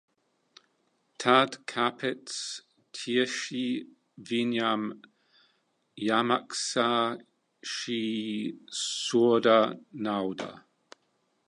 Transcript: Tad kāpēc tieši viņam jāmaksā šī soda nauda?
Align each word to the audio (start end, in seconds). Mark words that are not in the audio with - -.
Tad 1.23 1.57
kāpēc 1.73 2.37
tieši 2.99 3.61
viņam 4.31 4.87
jāmaksā 6.07 6.89
šī 7.75 8.03
soda 8.83 9.57
nauda? 10.09 10.53